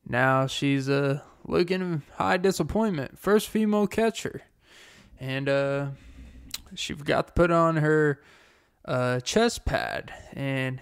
[0.07, 3.19] now she's uh looking high disappointment.
[3.19, 4.43] First female catcher.
[5.19, 5.87] And uh
[6.75, 8.21] she forgot to put on her
[8.85, 10.81] uh chest pad and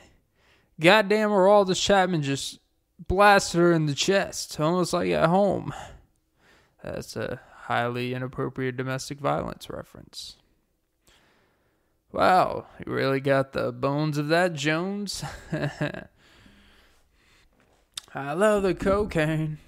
[0.80, 2.58] goddamn Aroldis Chapman just
[3.06, 5.72] blasted her in the chest, almost like at home.
[6.82, 10.36] That's a highly inappropriate domestic violence reference.
[12.12, 15.22] Wow, you really got the bones of that, Jones?
[18.14, 19.58] I love the cocaine.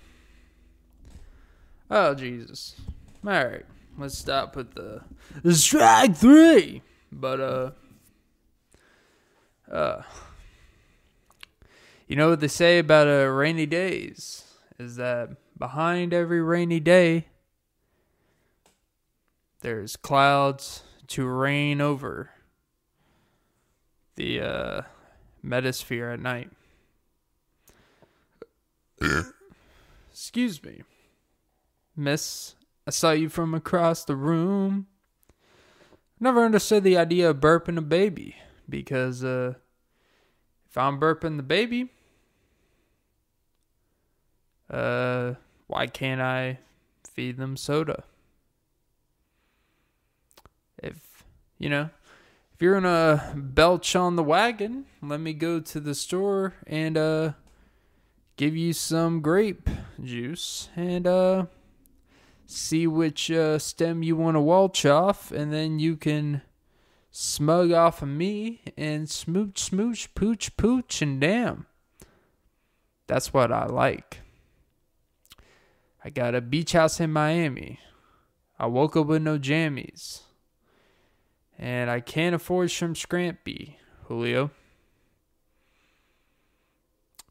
[1.88, 2.74] Oh, Jesus.
[3.24, 3.66] Alright,
[3.96, 5.02] let's stop with the,
[5.44, 6.82] the strike three.
[7.12, 7.70] But, uh,
[9.72, 10.02] uh,
[12.06, 14.44] you know what they say about uh, rainy days
[14.78, 17.26] is that behind every rainy day
[19.60, 22.30] there's clouds to rain over
[24.16, 24.82] the uh,
[25.44, 26.50] metasphere at night.
[30.10, 30.82] Excuse me.
[31.96, 32.54] Miss,
[32.86, 34.86] I saw you from across the room.
[36.20, 38.36] Never understood the idea of burping a baby
[38.68, 39.54] because uh,
[40.72, 41.90] if I'm burping the baby,
[44.68, 45.34] uh,
[45.68, 46.58] why can't I
[47.04, 48.02] feed them soda?
[50.82, 51.24] if
[51.58, 51.88] you know
[52.54, 57.32] if you're gonna belch on the wagon let me go to the store and uh
[58.36, 59.70] give you some grape
[60.02, 61.46] juice and uh
[62.46, 66.42] see which uh, stem you want to walch off and then you can
[67.12, 71.66] smug off of me and smooch smooch pooch pooch and damn
[73.06, 74.20] that's what i like
[76.04, 77.78] i got a beach house in miami
[78.58, 80.22] i woke up with no jammies
[81.62, 83.76] and I can't afford shrimp scampi,
[84.08, 84.50] Julio.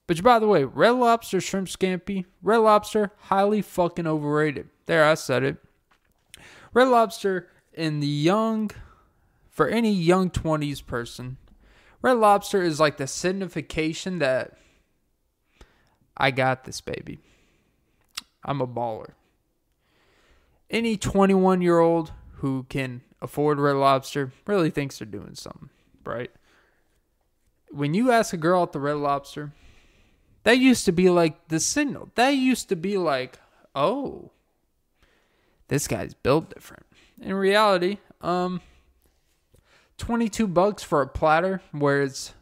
[0.08, 4.70] But by the way, Red Lobster shrimp scampi, Red Lobster, highly fucking overrated.
[4.86, 5.58] There, I said it.
[6.74, 8.72] Red Lobster in the young,
[9.62, 11.38] for any young 20s person,
[12.02, 14.58] Red Lobster is like the signification that
[16.18, 17.20] I got this baby.
[18.44, 19.12] I'm a baller.
[20.72, 25.70] Any 21 year old who can afford Red Lobster really thinks they're doing something,
[26.06, 26.32] right?
[27.70, 29.52] When you ask a girl at the Red Lobster,
[30.42, 32.10] that used to be like the signal.
[32.16, 33.38] That used to be like,
[33.76, 34.32] oh,
[35.68, 36.88] this guy's built different.
[37.22, 38.60] In reality, um,
[40.02, 42.34] 22 bucks for a platter where it's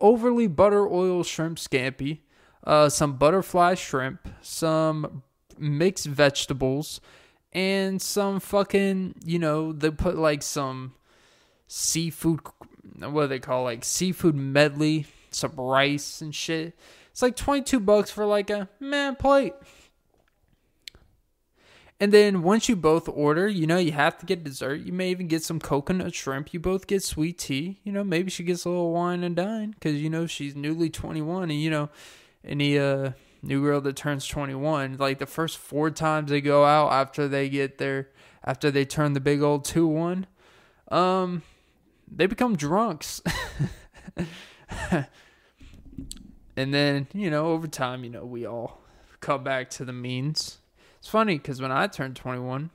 [0.00, 2.18] overly butter oil shrimp scampi,
[2.64, 5.22] uh, some butterfly shrimp, some
[5.56, 7.00] mixed vegetables,
[7.52, 10.92] and some fucking, you know, they put like some
[11.68, 12.40] seafood,
[12.98, 16.76] what do they call like seafood medley, some rice and shit.
[17.12, 19.54] It's like 22 bucks for like a man plate.
[22.00, 24.80] And then once you both order, you know, you have to get dessert.
[24.82, 26.54] You may even get some coconut shrimp.
[26.54, 27.80] You both get sweet tea.
[27.82, 30.90] You know, maybe she gets a little wine and dine because, you know, she's newly
[30.90, 31.50] 21.
[31.50, 31.88] And, you know,
[32.44, 36.92] any uh, new girl that turns 21, like the first four times they go out
[36.92, 38.10] after they get their,
[38.44, 40.26] after they turn the big old 2 1,
[40.92, 41.42] um,
[42.08, 43.20] they become drunks.
[46.56, 48.82] and then, you know, over time, you know, we all
[49.18, 50.57] come back to the means
[50.98, 52.70] it's funny because when I turned 21,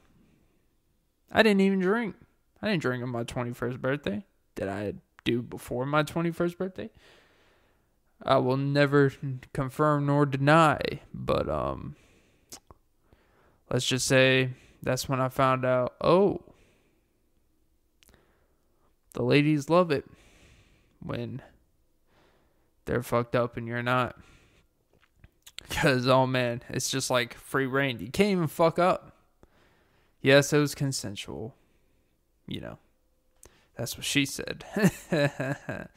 [1.31, 2.15] I didn't even drink.
[2.61, 4.25] I didn't drink on my 21st birthday.
[4.55, 4.93] Did I
[5.23, 6.89] do before my 21st birthday?
[8.21, 9.11] I will never
[9.51, 10.79] confirm nor deny,
[11.13, 11.95] but um
[13.69, 14.51] let's just say
[14.81, 16.41] that's when I found out, oh,
[19.13, 20.05] the ladies love it
[20.99, 21.41] when
[22.85, 24.17] they're fucked up and you're not.
[25.73, 27.99] Because, oh man, it's just like free reign.
[27.99, 29.17] You can't even fuck up.
[30.21, 31.55] Yes, it was consensual.
[32.45, 32.77] You know,
[33.75, 34.63] that's what she said.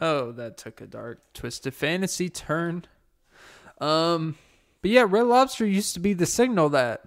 [0.00, 2.86] oh, that took a dark, twisted fantasy turn.
[3.80, 4.36] Um,
[4.82, 7.04] but yeah, Red Lobster used to be the signal that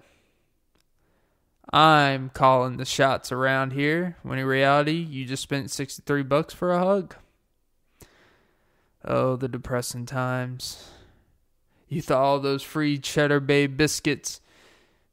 [1.70, 4.16] I'm calling the shots around here.
[4.22, 7.16] When in reality, you just spent 63 bucks for a hug.
[9.04, 10.88] Oh, the depressing times.
[11.88, 14.40] You thought all those free Cheddar Bay biscuits,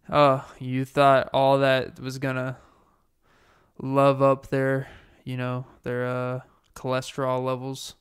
[0.09, 2.57] oh, you thought all that was gonna
[3.77, 4.89] love up their,
[5.23, 6.39] you know, their uh,
[6.75, 7.95] cholesterol levels.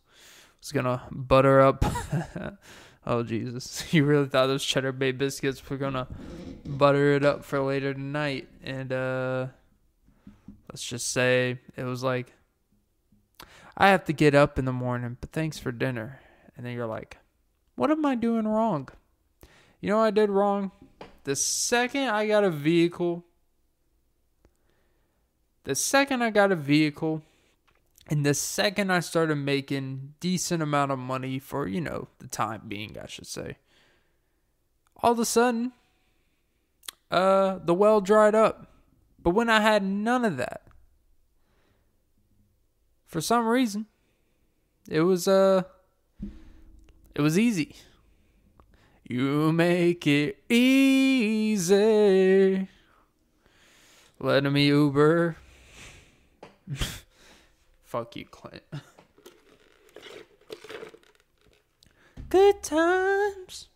[0.60, 1.84] Was gonna butter up.
[3.06, 3.84] oh Jesus!
[3.92, 6.08] You really thought those Cheddar Bay biscuits were gonna
[6.64, 8.48] butter it up for later tonight?
[8.64, 9.46] And uh,
[10.72, 12.32] let's just say it was like,
[13.76, 16.20] I have to get up in the morning, but thanks for dinner.
[16.56, 17.18] And then you're like,
[17.74, 18.88] what am I doing wrong?
[19.80, 20.70] You know I did wrong?
[21.24, 23.24] The second I got a vehicle,
[25.64, 27.22] the second I got a vehicle,
[28.08, 32.62] and the second I started making decent amount of money for, you know, the time
[32.68, 33.56] being, I should say.
[35.02, 35.72] All of a sudden,
[37.10, 38.70] uh, the well dried up.
[39.22, 40.62] But when I had none of that,
[43.06, 43.86] for some reason,
[44.88, 45.62] it was uh
[47.14, 47.76] it was easy.
[49.06, 51.74] You make it easy.
[54.18, 55.36] Let me Uber.
[57.82, 58.62] Fuck you, Clint.
[62.30, 63.68] Good times.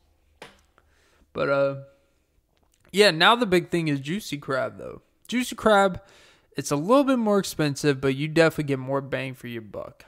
[1.32, 1.76] But uh
[2.90, 5.02] yeah, now the big thing is juicy crab though.
[5.28, 6.00] Juicy crab,
[6.56, 10.06] it's a little bit more expensive, but you definitely get more bang for your buck.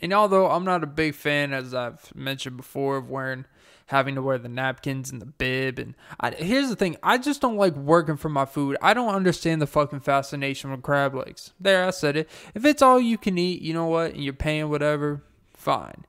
[0.00, 3.46] And although I'm not a big fan, as I've mentioned before, of wearing
[3.86, 7.40] having to wear the napkins and the bib, and I, here's the thing: I just
[7.40, 8.76] don't like working for my food.
[8.80, 11.52] I don't understand the fucking fascination with crab legs.
[11.58, 12.30] There, I said it.
[12.54, 15.22] If it's all you can eat, you know what, and you're paying whatever,
[15.54, 16.04] fine.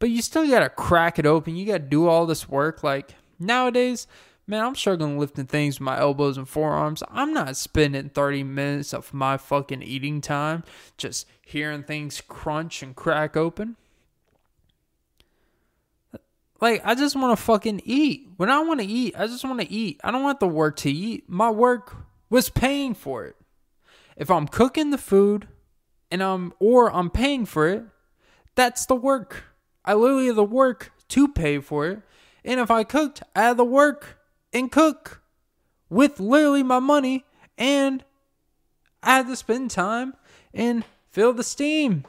[0.00, 1.54] But you still gotta crack it open.
[1.54, 2.82] You gotta do all this work.
[2.82, 4.08] Like nowadays,
[4.52, 7.02] Man, I'm struggling lifting things with my elbows and forearms.
[7.08, 10.62] I'm not spending 30 minutes of my fucking eating time
[10.98, 13.76] just hearing things crunch and crack open.
[16.60, 18.28] Like, I just want to fucking eat.
[18.36, 19.98] When I want to eat, I just want to eat.
[20.04, 21.30] I don't want the work to eat.
[21.30, 21.96] My work
[22.28, 23.36] was paying for it.
[24.18, 25.48] If I'm cooking the food
[26.10, 27.84] and I'm or I'm paying for it,
[28.54, 29.44] that's the work.
[29.82, 32.02] I literally have the work to pay for it.
[32.44, 34.18] And if I cooked, I had the work
[34.52, 35.22] and cook
[35.88, 37.24] with literally my money
[37.58, 38.04] and
[39.02, 40.14] I had to spend time
[40.54, 42.04] and fill the steam.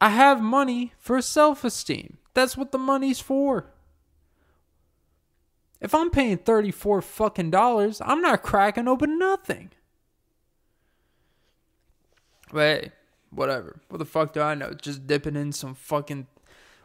[0.00, 2.18] I have money for self esteem.
[2.34, 3.66] That's what the money's for.
[5.80, 9.70] If I'm paying 34 fucking dollars, I'm not cracking open nothing.
[12.52, 12.92] But hey,
[13.30, 13.80] whatever.
[13.88, 14.72] What the fuck do I know?
[14.72, 16.26] Just dipping in some fucking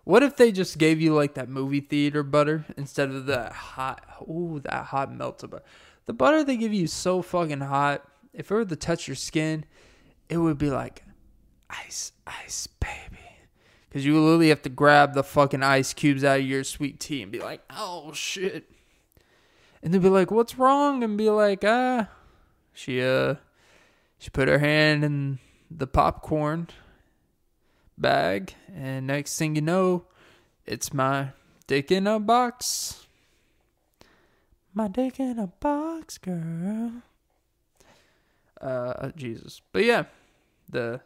[0.04, 4.04] what if they just gave you like that movie theater butter instead of that hot,
[4.22, 5.64] ooh, that hot melted butter?
[6.06, 8.04] The butter they give you is so fucking hot.
[8.34, 9.66] If it were to touch your skin,
[10.28, 11.04] it would be like
[11.70, 13.22] ice, ice, baby.
[13.88, 17.22] Because you literally have to grab the fucking ice cubes out of your sweet tea
[17.22, 18.70] and be like, oh shit.
[19.82, 21.04] And they'd be like, what's wrong?
[21.04, 22.10] And be like, ah,
[22.74, 23.36] she, uh,
[24.18, 25.40] she put her hand in
[25.70, 26.68] the popcorn
[28.04, 30.04] bag, and next thing you know,
[30.66, 31.30] it's my
[31.66, 33.08] dick in a box.
[34.74, 36.92] My dick in a box, girl.
[38.60, 39.62] Uh, Jesus.
[39.72, 40.04] But yeah,
[40.70, 41.00] the,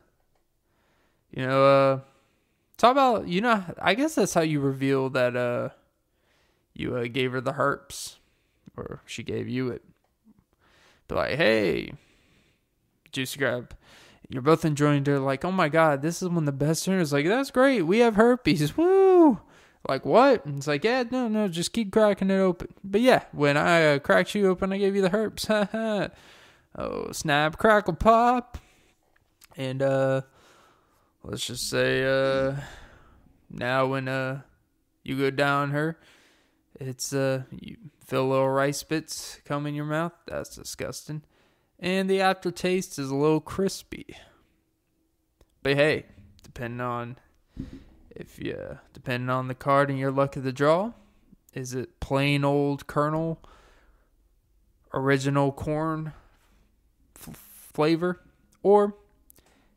[1.32, 2.00] you know, uh,
[2.78, 5.70] talk about, you know, I guess that's how you reveal that, uh,
[6.74, 8.18] you uh, gave her the herps,
[8.76, 9.84] or she gave you it.
[11.08, 11.94] Be like, hey,
[13.12, 13.76] juice crab,
[14.30, 15.04] you're both enjoying.
[15.04, 17.14] They're like, oh my god, this is one of the best dinners.
[17.14, 17.84] Like that's great.
[17.84, 18.76] We have herpes.
[18.76, 19.40] Woo!
[19.88, 20.46] Like what?
[20.46, 22.68] And it's like, yeah, no, no, just keep cracking it open.
[22.84, 26.12] But yeah, when I uh, cracked you open, I gave you the herps.
[26.76, 28.58] oh, snap, crackle, pop,
[29.56, 30.22] and uh,
[31.24, 32.56] let's just say uh,
[33.50, 34.42] now when uh
[35.04, 35.98] you go down her,
[36.80, 40.14] it's uh you feel little rice bits come in your mouth.
[40.28, 41.24] That's disgusting,
[41.80, 44.16] and the aftertaste is a little crispy.
[45.64, 46.06] But hey,
[46.44, 47.18] depending on
[48.16, 50.94] if you depending on the card and your luck of the draw,
[51.54, 53.40] is it plain old kernel
[54.94, 56.14] original corn
[57.16, 57.36] f-
[57.74, 58.22] flavor
[58.64, 58.96] or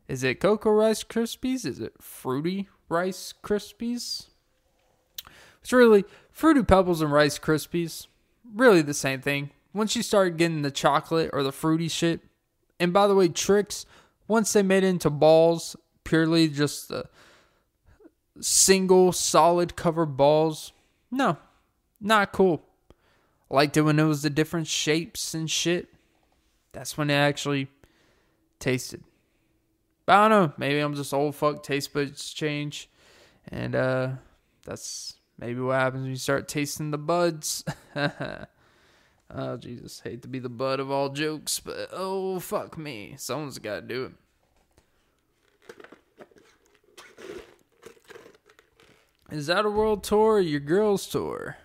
[0.07, 1.65] is it cocoa rice krispies?
[1.65, 4.27] Is it fruity rice krispies?
[5.61, 8.07] It's really fruity pebbles and rice krispies.
[8.53, 9.51] Really the same thing.
[9.73, 12.21] Once you start getting the chocolate or the fruity shit,
[12.79, 13.85] and by the way, Trix,
[14.27, 17.05] once they made into balls, purely just the
[18.39, 20.73] single solid cover balls.
[21.09, 21.37] No,
[21.99, 22.63] not cool.
[23.49, 25.89] Liked it when it was the different shapes and shit.
[26.71, 27.67] That's when it actually
[28.59, 29.03] tasted.
[30.05, 30.53] But I don't know.
[30.57, 31.63] Maybe I'm just old fuck.
[31.63, 32.89] Taste buds change,
[33.49, 34.09] and uh,
[34.65, 37.63] that's maybe what happens when you start tasting the buds.
[39.33, 43.59] oh Jesus, hate to be the butt of all jokes, but oh fuck me, someone's
[43.59, 44.13] got to do it.
[49.31, 51.57] is that a world tour or your girls tour?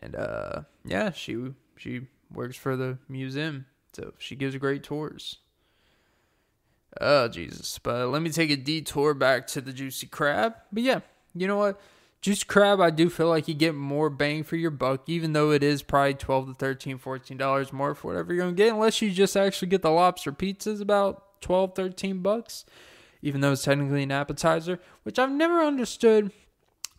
[0.00, 5.38] And uh yeah, she she works for the museum, so she gives great tours.
[7.00, 7.78] Oh Jesus!
[7.78, 10.54] But let me take a detour back to the juicy crab.
[10.72, 11.00] But yeah,
[11.34, 11.80] you know what?
[12.24, 15.50] Juicy crab, I do feel like you get more bang for your buck, even though
[15.50, 19.02] it is probably twelve to 13 14 dollars more for whatever you're gonna get, unless
[19.02, 22.64] you just actually get the lobster pizzas about 12 13 bucks,
[23.20, 26.32] even though it's technically an appetizer, which I've never understood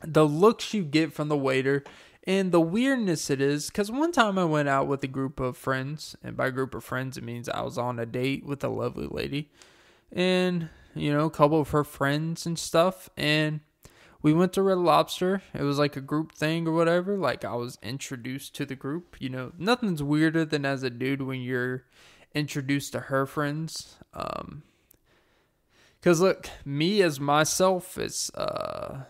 [0.04, 1.84] the looks you get from the waiter
[2.26, 3.72] and the weirdness it is.
[3.72, 6.84] Because one time i went out with a group of friends and by group of
[6.84, 9.50] friends it means i was on a date with a lovely lady
[10.12, 13.62] and you know a couple of her friends and stuff and
[14.26, 17.54] we went to red lobster it was like a group thing or whatever like i
[17.54, 21.86] was introduced to the group you know nothing's weirder than as a dude when you're
[22.34, 24.64] introduced to her friends um
[26.00, 29.02] because look me as myself is uh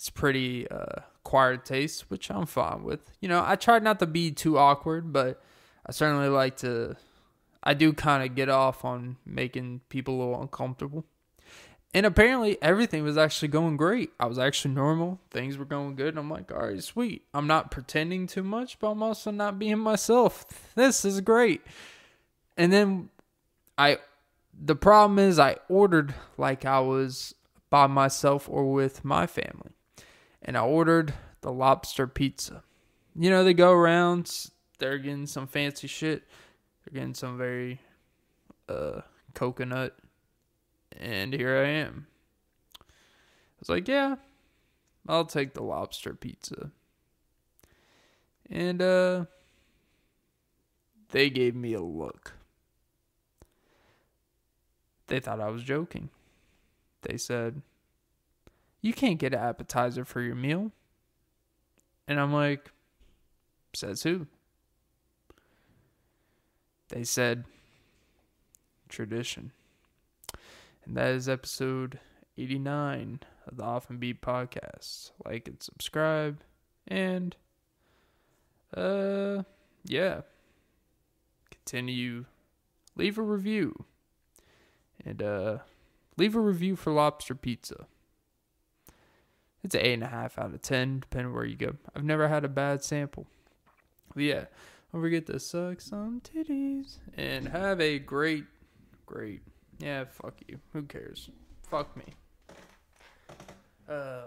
[0.00, 3.12] it's pretty uh, quiet taste, which I'm fine with.
[3.20, 5.42] You know, I try not to be too awkward, but
[5.84, 6.96] I certainly like to.
[7.62, 11.04] I do kind of get off on making people a little uncomfortable.
[11.92, 14.10] And apparently, everything was actually going great.
[14.20, 15.18] I was actually normal.
[15.30, 16.16] Things were going good.
[16.16, 17.24] I'm like, all right, sweet.
[17.34, 20.46] I'm not pretending too much, but I'm also not being myself.
[20.76, 21.62] This is great.
[22.56, 23.10] And then
[23.76, 23.98] I,
[24.56, 27.34] the problem is, I ordered like I was
[27.70, 29.72] by myself or with my family
[30.42, 32.62] and I ordered the lobster pizza.
[33.14, 36.24] You know, they go around, they're getting some fancy shit.
[36.84, 37.80] They're getting some very
[38.68, 39.02] uh
[39.34, 39.96] coconut
[40.98, 42.06] and here I am.
[42.80, 42.84] I
[43.60, 44.16] was like, yeah,
[45.08, 46.70] I'll take the lobster pizza.
[48.48, 49.24] And uh
[51.10, 52.34] they gave me a look.
[55.08, 56.08] They thought I was joking.
[57.02, 57.62] They said,
[58.80, 60.70] you can't get an appetizer for your meal.
[62.06, 62.70] And I'm like,
[63.74, 64.26] says who?
[66.88, 67.44] They said,
[68.88, 69.52] tradition.
[70.90, 72.00] And that is episode
[72.36, 75.12] 89 of the Off and Beat podcast.
[75.24, 76.40] Like and subscribe.
[76.88, 77.36] And,
[78.76, 79.44] uh,
[79.84, 80.22] yeah.
[81.48, 82.24] Continue.
[82.96, 83.84] Leave a review.
[85.06, 85.58] And, uh,
[86.16, 87.86] leave a review for lobster pizza.
[89.62, 91.76] It's an eight and a half out of ten, depending where you go.
[91.94, 93.28] I've never had a bad sample.
[94.12, 94.44] But yeah,
[94.92, 98.46] don't forget to suck some titties and have a great,
[99.06, 99.42] great.
[99.80, 100.60] Yeah, fuck you.
[100.72, 101.30] Who cares?
[101.68, 102.04] Fuck me.
[103.88, 104.22] Uh.